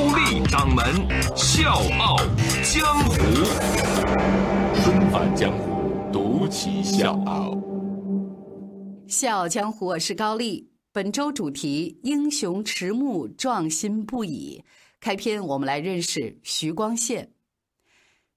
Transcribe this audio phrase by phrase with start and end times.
[0.00, 0.82] 高丽掌门
[1.36, 2.16] 笑傲
[2.64, 3.16] 江湖，
[4.82, 7.54] 重返江湖，独骑笑傲。
[9.06, 10.70] 笑傲江湖，我是高丽。
[10.90, 14.64] 本周主题：英雄迟暮，壮心不已。
[15.00, 17.32] 开篇，我们来认识徐光宪。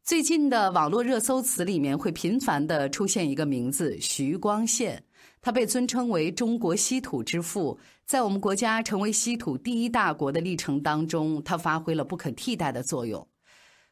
[0.03, 5.01] 最近的网络热搜词里面会频繁的出现一个名字——徐光宪。
[5.43, 13.27] 他被尊称为中国稀土之父，在我们国家成为稀土第一大国的历程当中，他发挥了不可替代的作用。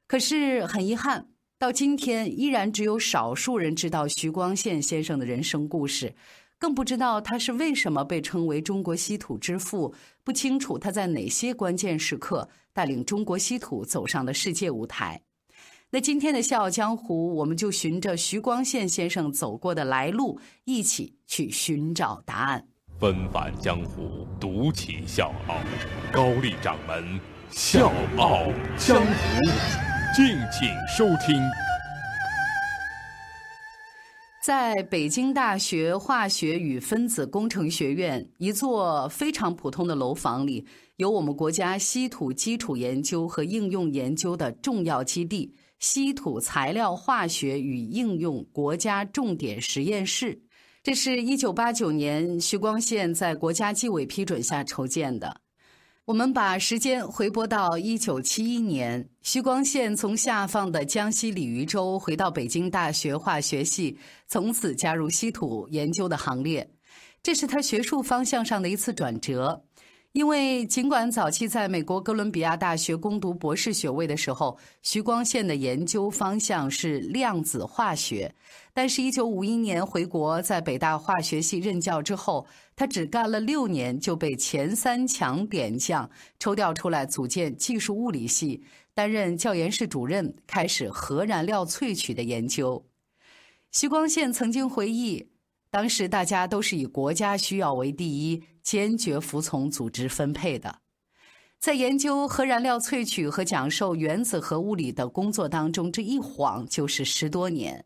[0.07, 1.27] 可是很遗憾，
[1.59, 6.15] 到今天依然只有少数人知道徐光宪先生的人生故事，
[6.57, 9.93] 更不知道他是为什么被称为中国稀土之父，
[10.23, 15.21] 不清楚他在哪些关键时刻带领中国稀土走上了世界舞台。
[15.93, 22.65] 那今天的《笑傲江湖》，我们就循着徐光宪先生走过的来路，一起去寻找答案。
[22.97, 25.57] 纷繁江湖，独起笑傲，
[26.09, 27.19] 高丽掌门
[27.49, 28.45] 笑傲
[28.77, 29.43] 江湖，
[30.15, 31.35] 敬请收听。
[34.41, 45.53] 在北京大学化学与分子工程学院一座非常普通的楼房里，有我们国家稀土基础研究和应用研究的重要基地。
[45.81, 50.39] 稀土材料化学与应用国家重点实验室，
[50.83, 55.41] 这是一九八九年徐光宪在国家纪委批准下筹建的。
[56.05, 66.69] 我们把时间回拨到一九七一年，徐光宪从下放的江西鲤鱼洲回到北京大学化学系，从此加入稀土研究的行列。
[67.23, 69.63] 这是他学术方向上的一次转折。
[70.13, 78.35] 因为尽管早期在美国哥伦比亚大学攻读博士学位的时候，徐光宪的研究方向是量子化学，
[78.73, 82.45] 但是1951年回国在北大化学系任教之后，
[82.75, 92.85] 他只干了六年就被前三强点将抽调出来组建技术物理系，担任教研室主任，开始核燃料萃取的研究。
[93.71, 95.29] 徐光宪曾经回忆。
[95.73, 100.79] 当时大家都是以国家需要为第一，坚决服从组织分配的。
[101.59, 107.85] 在研究核燃料萃取和讲授原子核物理的工作当中，这一晃就是十多年。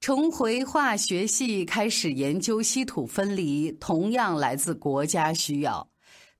[0.00, 5.86] 重回化学系开始研究稀土分离，同样来自国家需要。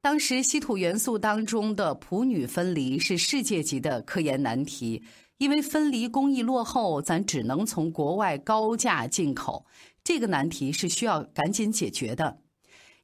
[0.01, 5.03] 当时稀土元素当中的普女分离是世界级的科研难题，
[5.37, 9.67] 因为分离工艺落后，咱只能从国外高价进口。
[10.03, 12.39] 这个难题是需要赶紧解决的。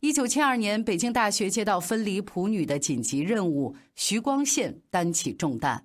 [0.07, 5.85] 一九七二年，北京大学接到分离普女的紧急任务，徐光宪担起重担。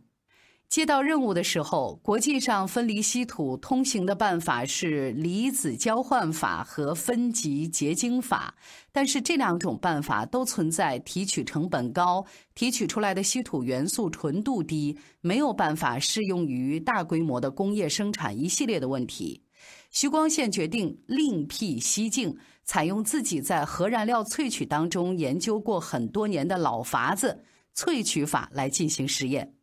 [0.69, 8.53] 接到任务的时候，国际上分离稀土通行的办法是离子交换法和分级结晶法，
[8.91, 12.23] 但是这两种办法都存在提取成本高、
[12.53, 19.41] 提取出来的稀土元素纯度低、没有办法适用于大规模的工业生产一系列的问题。
[19.89, 27.43] 徐光宪决定另辟蹊径，采用自己在核燃料萃取当中研究过很多年的老法子——
[27.75, 29.53] 萃取法来进行实验。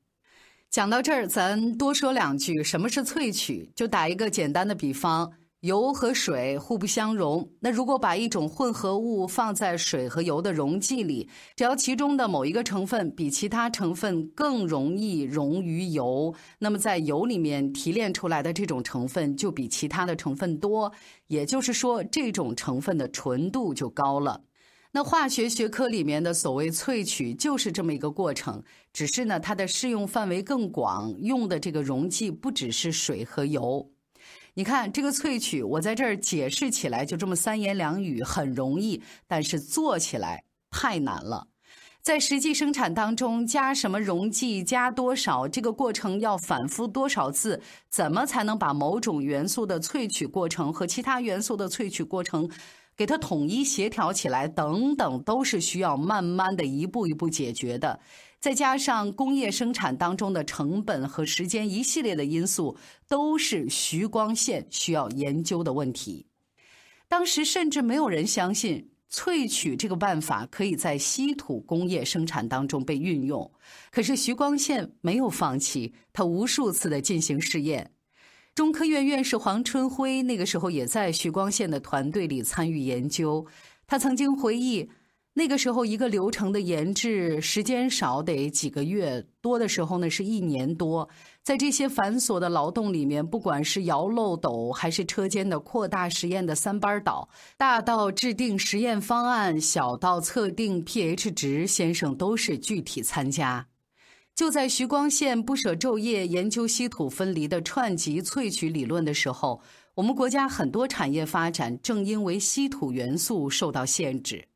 [0.71, 3.73] 讲到这儿，咱多说两句，什么是萃取？
[3.75, 5.33] 就打一个简单的比方。
[5.63, 20.93] 油和水互不相容，那如果把一种混合物放在水和油的溶剂里，只要其中的某一个成分比其他成分更容易溶于油，那么在油里面提炼出来的这种成分就比其他的成分多，
[21.27, 24.43] 也就是说这种成分的纯度就高了。
[24.93, 33.91] 那化学学科里面的所谓萃取就是这么一个过程，只是呢它的适用范围更广，用的这个溶剂不只是水和油。
[34.59, 41.47] 你看这个萃取，我在这儿解释起来就这么三言两语很容易，但是做起来太难了。
[42.03, 52.51] 在实际生产当中，加什么溶剂，加多少，这个过程要反复多少次，怎么才能把某种元素的萃取过程和其他元素的萃取过程？
[52.99, 58.01] 给它统一协调起来，等等，都是需要慢慢的一步一步解决的。
[58.41, 62.77] 再加上工业生产当中的成本和时间一系列的因素，
[63.09, 66.27] 都是徐光宪需要研究的问题。
[67.07, 73.51] 当时甚至没有人相信萃取这个办法可以在稀土工业生产当中被运用。
[73.93, 77.93] 可是徐光宪没有放弃，他无数次的进行试验。
[78.59, 83.47] 中科院院士黄春辉那个时候也在徐光宪的团队里参与研究。
[83.87, 84.91] 他曾经回忆。
[85.35, 91.09] 那个时候，一个流程的研制时间少得几个月，多的时候呢是一年多。
[91.45, 103.69] 在这些繁琐的劳动里面，不管是摇漏斗，还是车间的扩大实验的三班倒，大到制定实验方案，小到测定 pH 值，先生都是具体参加。
[104.39, 109.61] 就在徐光宪不舍昼夜研究稀土分离的串级萃取理论的时候，
[109.97, 114.47] 我们国家很多产业发展正因为稀土元素受到限制。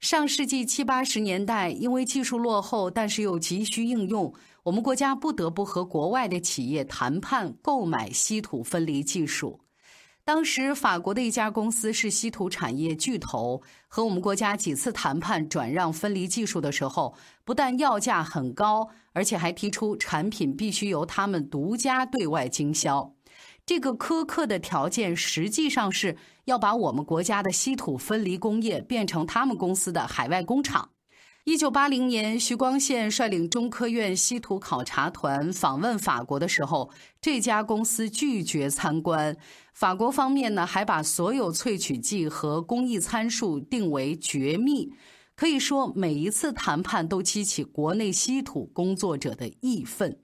[0.00, 4.34] 上世纪七八十年代，因为技术落后，但是又急需应用，
[4.64, 9.60] 我们国家不得不和国外的企业谈判购买稀土分离技术。
[10.24, 23.12] 当时，法国的一家公司是稀土产业巨头，和我们国家几次谈判转让分离技术的时候，不但要价很高，而且还提出产品必须由他们独家对外经销。
[23.66, 30.90] 这个苛刻的条件，实际上是要把我们国家的稀土分离工业变成他们公司的海外工厂。
[31.44, 39.36] 一九八零年，徐光宪率领中科院稀土考察团访问法国的时候，这家公司拒绝参观。
[39.74, 44.92] 法国方面呢，还把所有萃取剂和工艺参数定为绝密。
[45.34, 50.21] 可以说，每一次谈判都激起国内稀土工作者的义愤。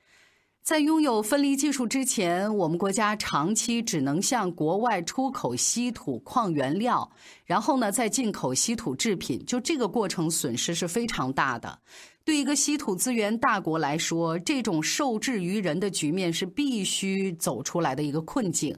[0.69, 7.11] 在拥有分离技术之前，我们国家长期只能向国外出口稀土矿原料，
[7.47, 11.79] 然后呢再进口稀土制品，就这个过程损失是非常大的。
[12.23, 18.76] 对一个稀土资源大国来说，这种受制于人的局面是必须走出来的一个困境。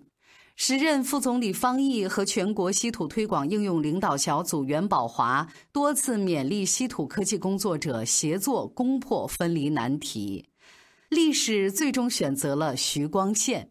[0.54, 10.49] 时任副总理方毅和全国稀土推广应用领导小组袁宝华多次勉励稀土科技工作者协作攻破分离难题。
[11.10, 13.68] 历史最终选择了徐光宪。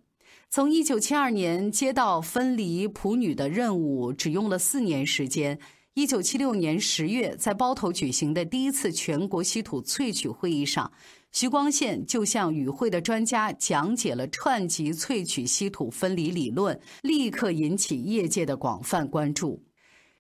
[0.50, 5.58] 从一九七二年接到分离普女的任务，只用了四年时间。
[5.94, 10.92] 一九七六年十月，在包头举行的第一次全国稀土萃取会议上，
[11.32, 19.64] 徐光宪就向与会的专家讲解了串级萃取稀土分离理论，立刻引起业界的广泛关注。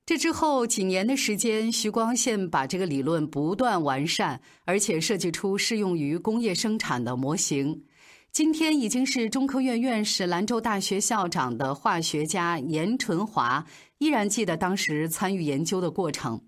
[0.09, 7.83] 这之后几年的时间，徐光宪把这个理论不断完善，而且设计出适用于工业生产的模型。
[8.31, 13.63] 今天已经是中科院院士、兰州大学校长的化学家严纯华，
[13.99, 16.41] 依然记得当时参与研究的过程。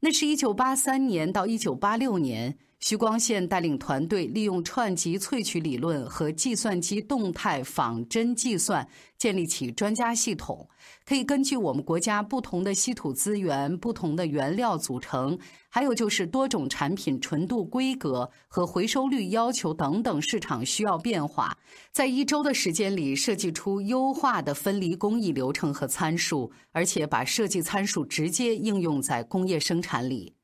[0.00, 2.58] 那是一九八三年到一九八六年。
[2.82, 8.86] 徐光宪带领团队利用串集萃取理论和计算机动态仿真计算，
[9.16, 10.68] 建立起专家系统，
[11.06, 15.38] 可以根据我们国家不同的稀土资源、不同的原料组成，
[15.68, 21.56] 还有就是多种产品纯度规格和回收率要求等等市场需要变化，
[21.92, 30.34] 在一周的时间里设计出优化的分离工艺流程和参数，而且把设计参数直接应用在工业生产里。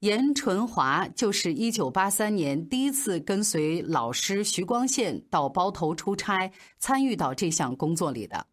[0.00, 8.46] 严纯华就是一九八三年第一次跟随老师徐光宪到包头出差，参与到这项工作里的。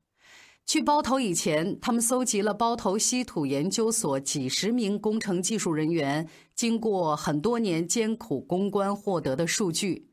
[0.65, 6.25] 去包头以前，他们搜集了包头稀土研究所几十名工程技术人员
[6.55, 10.12] 经过很多年艰苦攻关获得的数据。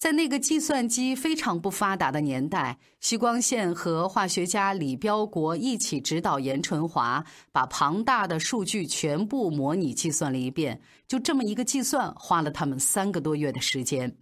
[0.00, 7.22] 在那个计算机非常不发达的年代，徐光宪和化学家李彪国一起指导严纯华，
[7.52, 10.80] 把庞大的数据全部模拟计算了一遍。
[11.06, 14.16] 就这么一个计算，花了他们三个多月的时间。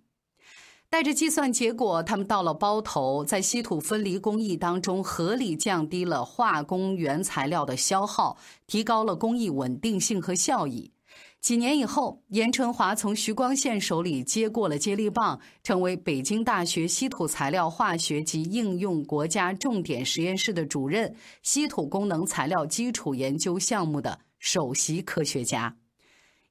[0.91, 8.37] 带着计算结果，他们到了包头，在稀土分离工艺当中合理降低了化工原材料的消耗，
[8.67, 10.91] 提高了工艺稳定性和效益。
[11.41, 25.77] 几年以后，严春华从徐光宪手里接过了接力棒，成为北京大学稀土材料化学及应用国家重点实验室的主任，稀土功能材料基础研究项目的首席科学家。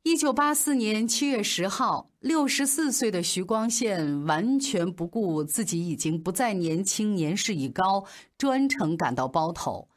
[0.04, 8.06] 一九八四年七月十号，六十四岁的徐光宪完全不顾自己已经不再年轻，年事已高，
[8.38, 9.90] 专程赶到包头。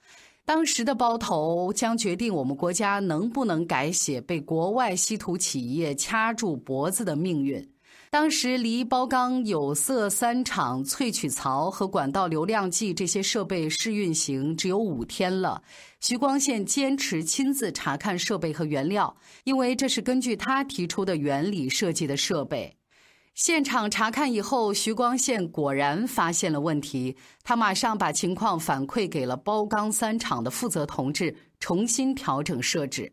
[0.51, 7.65] 当时的包头将决定我们国家能不能改写被国外稀土企业掐住脖子的命运。
[8.11, 15.63] 当时离包钢有色三厂萃取槽和管道流量计这些设备试运行只有五天了。
[16.01, 22.80] 徐光宪坚持亲自查看设备和原料，因为这是根据他提出的原理设计的设备。
[23.35, 33.11] 现场查看以后，徐光宪果然发现了问题，他马上把情况反馈给了包钢三厂的负责同志，重新调整设置。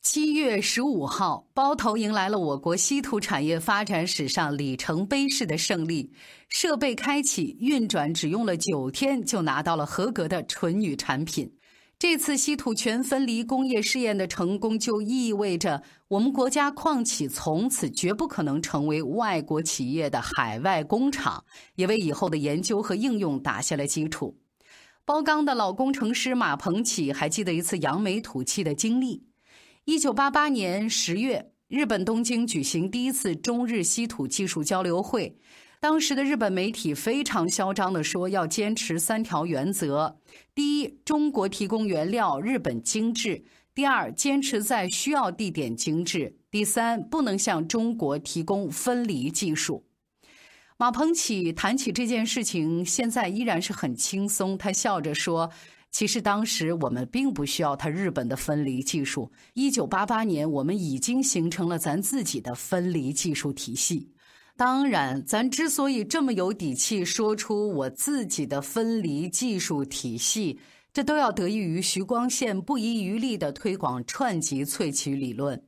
[0.00, 6.12] 七月十五号，包头迎来了我国稀土产业发展史上里程碑式的胜利，
[6.48, 11.57] 设备开启运转，只用了九天就拿到了合格的纯铝产品。
[11.98, 24.38] 这次稀土全分离工业试验的成功，就意味着我们国家矿企从此绝不可能成为外国企业的海外工厂，也为以后的研究和应用打下了基础。
[25.04, 29.24] 包钢的老工程师马鹏启还记得一次扬眉吐气的经历：
[29.84, 35.36] 一九八八年十月，日本东京举行第一次中日稀土技术交流会。
[35.80, 40.18] 当时的日本媒体非常嚣张地说，要坚持三条原则：
[40.52, 43.44] 第一，中国提供原料，日本精制；
[43.76, 49.84] 第二，坚持在需要地点精制；第三，不能向中国提供分离技术。
[50.76, 54.58] 马鹏启谈起这件事情，现在依然是很轻松。
[54.58, 55.48] 他笑着说
[55.92, 59.30] ：“其实当时我们并不需要他日本的分离技术。
[59.54, 64.10] 一九八八年，我们已经形成了咱自己的分离技术体系。”
[64.58, 70.58] 当然，咱之所以这么有底气说出我自己的分离技术体系，
[70.92, 75.62] 这都要得益于徐光宪不遗余力地推广串级萃取理论。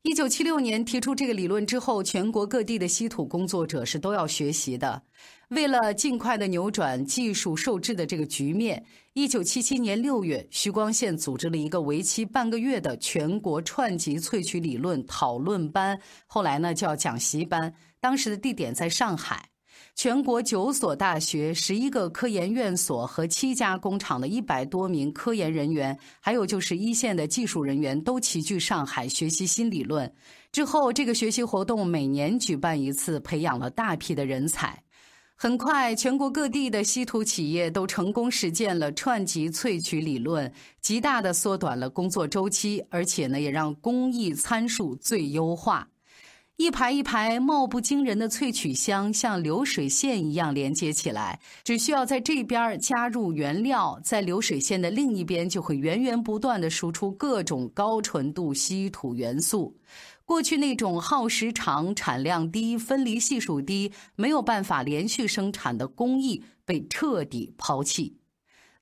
[0.00, 5.02] 一九七六年提出这个理论之后，全国各地的稀土工作者是都要学习的。
[5.50, 17.72] 为了尽快的扭转技术受制的这个局面，一九七七年六月，徐光宪组织了一个为期半个月的全国串级萃取理论讨论班，后来呢叫讲习班。
[18.04, 19.48] 当时的地点在上海，
[19.94, 30.14] 全国九所大学、十一个科研院所和七家工厂的一百多名科研人员，还有就是一线的技术人员，都齐聚上海学习新理论。
[30.52, 34.78] 之后，这个学习活动每年举办一次，培养了大批的人才。
[35.34, 45.88] 很快，全国各地的稀土企业都成功实践了串级萃取理论，极大的缩短了工作周期，而且呢，也让工艺参数最优化。
[46.56, 51.40] 一排一排貌不惊人的萃取箱，像流水线一样连接起来。
[51.64, 59.76] 只需要在这边加入原料，在流水线的另一边就会源源不断的输出各种高纯度稀土元素。
[60.24, 68.16] 过去那种耗时长、产量低、分离系数低、没有办法连续生产的工艺被彻底抛弃。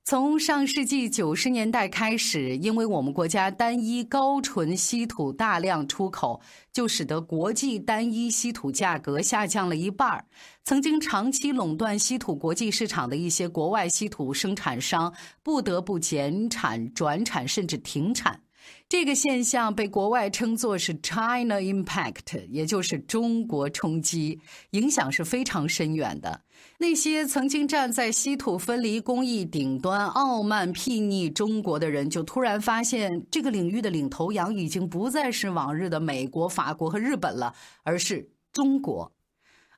[0.05, 6.41] 从上世纪九十年代开始，因为我们国家单一高纯稀土大量出口，
[6.73, 10.25] 就使得国际单一稀土价格下降了一半儿
[10.65, 18.41] 曾经长期垄断稀土国际市场的一些国外稀土生产商，不得不减产、转产甚至停产。
[18.87, 24.39] 这个现象被国外称作是 China Impact，也就是中国冲击，
[24.71, 26.41] 影响是非常深远的。
[26.77, 37.53] 那些曾经站在稀土分离工艺顶端、傲慢睥睨中国的人，就突然发现，这个领域的领头羊已经不再是往日的美国、法国和日本了，
[37.83, 39.11] 而是中国。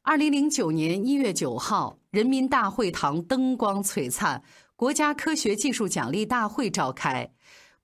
[0.01, 4.43] 二零零九年一月九号，人民大会堂灯光璀璨，
[4.75, 7.31] 国家科学技术奖励大会召开。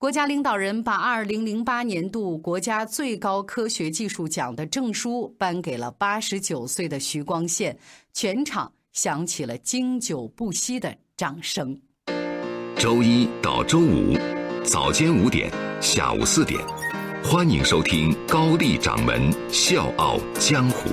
[0.02, 7.78] 国家领导人把二零零八年度国家最高科学技术奖的证书颁给了八十九岁的徐光宪，
[8.12, 11.80] 全场响起了经久不息的掌声。
[12.76, 14.18] 周一到周五
[14.64, 15.48] 早间五点，
[15.80, 16.60] 下午四点，
[17.22, 20.90] 欢迎收听高丽掌门笑傲江湖，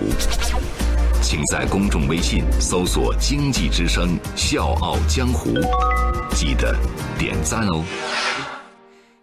[1.23, 5.49] 请在公众微信搜索“经济之声笑傲江湖”，
[6.37, 6.75] 记得
[7.17, 7.83] 点赞哦。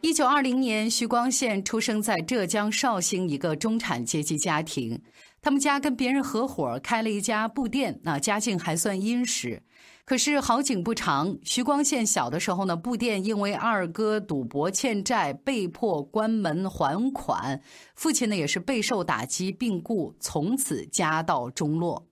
[0.02, 5.02] 一九二零年，徐光宪出生在浙江绍兴一个中产阶级家庭。
[5.42, 9.62] 他们家跟别人合伙开了一家布店，那家境还算殷实。
[10.04, 17.60] 可是好景不长，徐光宪小的时候呢，布店因为二哥赌博欠债，被迫关门还款。
[17.96, 22.06] 父亲呢，也是备受打击，病故，从此家道中落。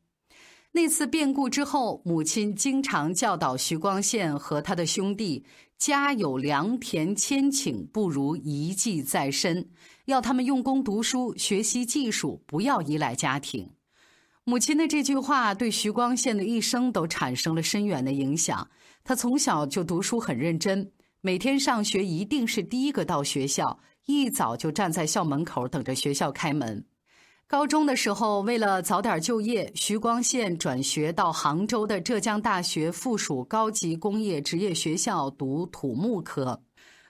[0.72, 5.44] 那次变故之后，母亲经常教导徐光宪和他的兄弟
[5.84, 9.68] ：“家有良田千顷，不如一技在身。”
[10.06, 13.68] 要他们用功读书，学习技术，不要依赖家庭。
[14.44, 18.66] 母亲的这句话对徐光宪的一生都产生了深远的影响。
[19.02, 26.86] 他从小就读书很认真，每天上学一定是第一个到学校，一早就站在校门口等着学校开门。
[27.54, 36.60] 高中的时候，为了早点就业，徐光宪转学到杭州的浙江大学附属高级工业职业学校读土木科。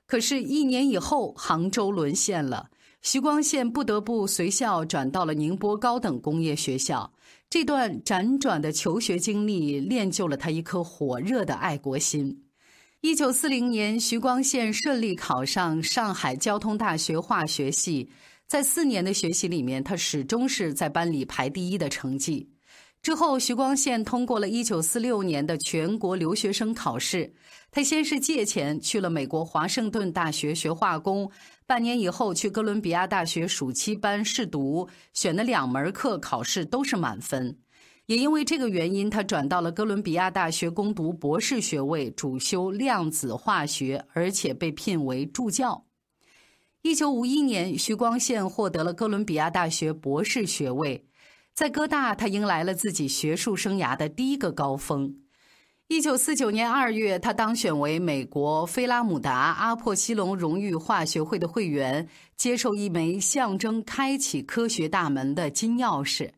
[0.04, 2.68] 可是，一年以后，杭州沦陷了。
[3.00, 7.10] 徐光宪不得不随校转到了宁波高等工业学校。
[7.48, 12.44] 这段辗转的求学经历练就了他一颗火热的爱国心。
[13.00, 18.10] 一九四零年，徐光宪顺利考上上海交通大学化学系。
[18.46, 22.48] 在四年的学习里面，他始终是在班里排第一的成绩。
[23.02, 27.34] 之后，徐光宪通过了一九四六年的全国留学生考试。
[27.70, 31.30] 他先是借钱去了美国华盛顿大学学化工，
[31.66, 37.58] 半年以后去哥伦比亚大学暑期班试读，选的两门课考试都是满分。
[38.06, 45.84] 也因为这个原因，他转到了哥伦比亚大学攻读博士学位，主修量子化学，而且被聘为助教。
[46.84, 51.06] 一九五一年，徐光宪获得了哥伦比亚大学博士学位，
[51.54, 55.16] 在哥大，他迎来了自己学术生涯的第一个高峰。
[55.88, 66.32] 一九四九年二月，他当选为美国菲拉姆达阿珀西隆荣誉化学会的会员，接受一枚象征开启科学大门的金钥匙。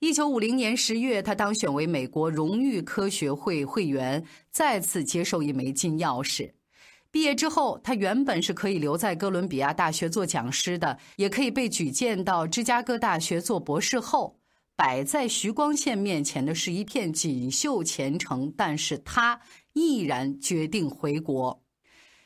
[0.00, 6.50] 一九五零年十月，他当选为美国荣誉科学会会员，再次接受一枚金钥匙。
[7.14, 14.36] 毕业之后，他原本是可以留在哥伦比亚大学做讲师的，也可以被举荐到芝加哥大学做博士后。
[14.74, 19.40] 摆在徐光宪面前的是一片锦绣前程，但是他
[19.74, 21.62] 毅然决定回国。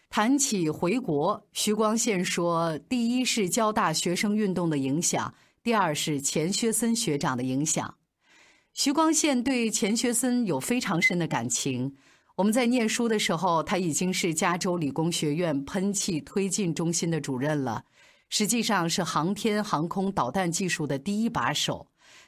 [0.09, 7.95] 谈起回国，徐光宪说：“第一是交大学生运动的影响。”第二是钱学森学长的影响，
[8.73, 11.95] 徐光宪对钱学森有非常深的感情。
[12.39, 17.83] 我们在念书的时候，他已经是加州理工学院喷气推进中心的主任了，
[18.29, 21.85] 实际上是航天航空导弹技术的第一把手。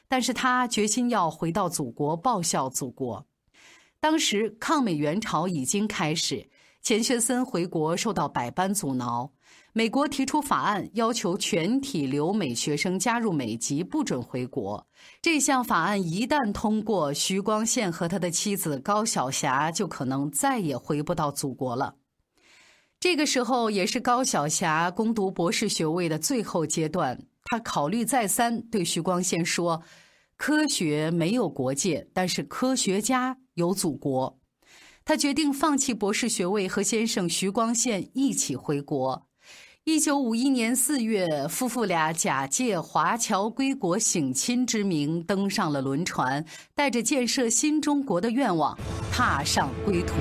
[0.09, 3.25] 但是他决心要回到祖国报效祖国。
[4.01, 6.45] 当时抗美援朝已经开始，
[6.81, 9.31] 钱学森回国受到百般阻挠。
[9.73, 14.85] 美国提出法案，要求全体留美学生加入美籍，不准回国。
[15.21, 21.95] 这项法案一旦通过，徐光宪和他的妻子高晓霞就可能再也回不到祖国了。
[22.99, 27.17] 这个时候，也是高晓霞攻读博士学位的最后阶段。
[27.45, 29.81] 他考虑再三，对徐光宪说
[30.35, 34.37] ：“科学没有国界，但是科学家有祖国。”
[35.05, 39.27] 他决定放弃博士学位，和先生徐光宪一起回国。
[39.83, 48.77] 一九五一年四月，夫妇俩假借华侨归国省亲之名，登上了轮船，带着建设新中国的愿望，
[49.11, 50.13] 踏上归途。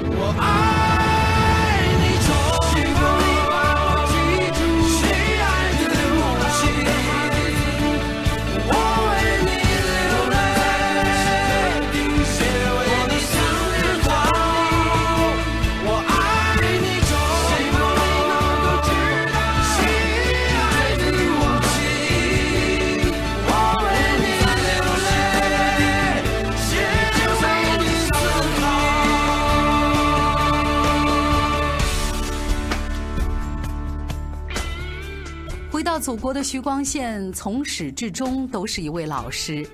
[36.00, 39.68] 祖国的徐光宪从始至终都是一位老师。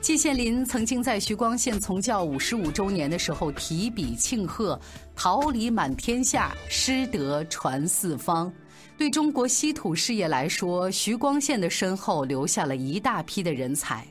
[0.00, 4.78] 季羡林曾经在徐光宪从教五十五周年的时候提笔庆贺
[5.14, 8.52] ：“桃李满天下，师德传四方。”
[8.98, 14.04] 对中国稀土事业来说，徐光宪的身后留下了一大批的人才。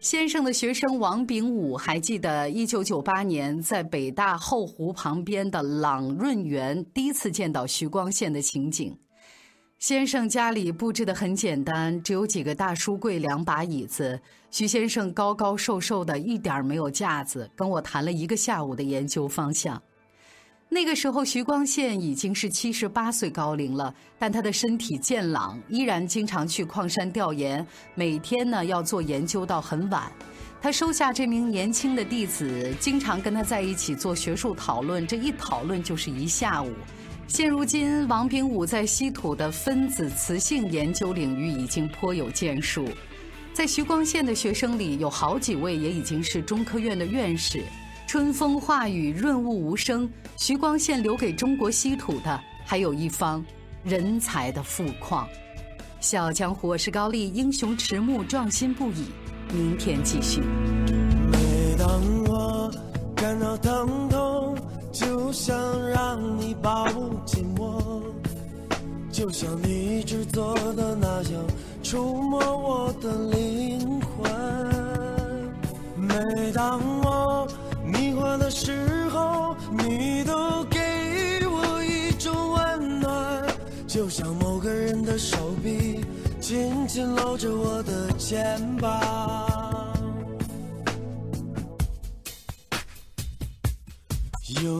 [0.00, 8.96] 先生的学生王炳武还记得，一九九八年在北大后湖旁边的朗润园第一次见到徐光宪的情景。
[9.86, 14.18] 先生家里布置的很简单，只有几个大书柜、两把椅子。
[14.50, 19.82] 徐先生高高瘦瘦的，一点没有架子，跟我谈了一个下午的研究方向。
[20.70, 30.10] 那个时候，徐光宪已经是七十八岁高龄了，但他的身体健朗，依然经常去矿山调研，每天呢要做研究到很晚。
[30.62, 36.72] 他收下这名年轻的弟子，经常跟他在一起做学术讨论，这一讨论就是一下午。
[37.26, 42.86] 现如今，王炳武在稀土的分子磁性研究领域已经颇有建树。
[43.52, 47.64] 在徐光宪的学生里，有好几位也已经是中科院的院士。
[48.06, 50.08] 春风化雨，润物无声。
[50.36, 53.44] 徐光宪留给中国稀土的，还有一方
[53.82, 55.26] 人才的富矿。
[56.00, 59.06] 笑傲江湖，我是高丽，英雄迟暮，壮心不已。
[59.52, 60.40] 明天继续。
[61.32, 62.70] 每当我
[63.16, 64.03] 感到疼。
[65.34, 65.56] 想
[65.90, 66.86] 让你抱
[67.26, 68.00] 紧我，
[69.10, 71.44] 就像你制作的那样
[71.82, 74.30] 触摸我的灵魂。
[75.96, 77.48] 每当我
[77.84, 80.78] 迷幻的时候，你都给
[81.48, 83.44] 我一种温暖，
[83.88, 84.94] 就像某个人。
[85.04, 86.00] 的手臂
[86.40, 89.43] 紧紧搂着我的肩膀。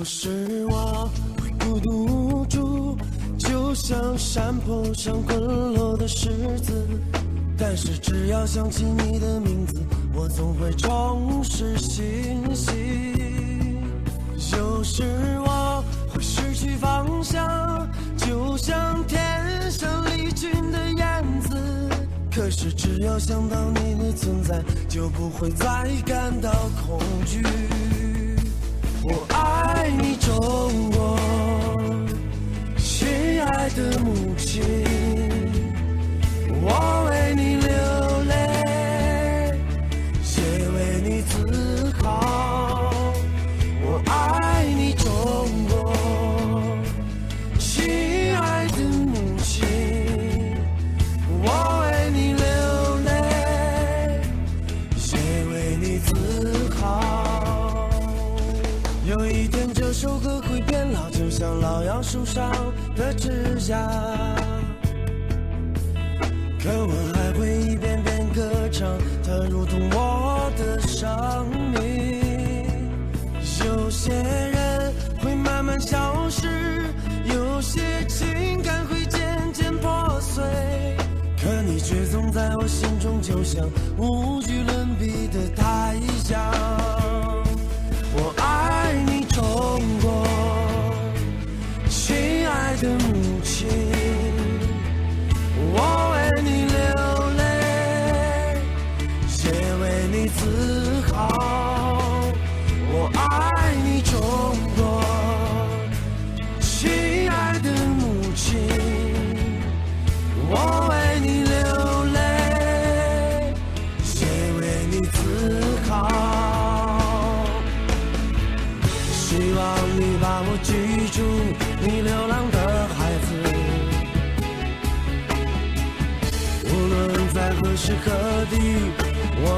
[0.05, 2.95] 有时我会孤独无助，
[3.39, 6.29] 就像山坡上滚落的石
[6.61, 6.87] 子。
[7.57, 13.81] 但是只要想起你的名字，我总会重拾信心。
[14.53, 15.05] 有时
[15.43, 19.19] 我会失去方向，就像天
[19.71, 21.57] 上离群的燕子。
[22.31, 26.53] 可是只要想到你的存在，就不会再感到
[26.87, 27.43] 恐惧。
[29.07, 31.19] 我爱你，中国，
[32.79, 34.63] 亲爱的母亲，
[36.63, 37.04] 我
[62.97, 63.77] 的指甲。
[66.63, 68.89] 可我还会一遍遍歌唱，
[69.23, 72.23] 它如同我的生命。
[73.67, 76.49] 有些人会慢慢消失，
[77.25, 80.43] 有些情感会渐渐破碎，
[81.41, 83.67] 可你却总在我心中，就像
[83.99, 85.97] 无与伦比的太
[86.31, 86.94] 阳。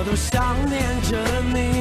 [0.07, 1.19] 都想念着
[1.53, 1.76] 你。